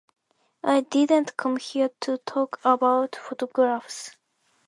[0.63, 4.15] I didn't come here to talk about photographs.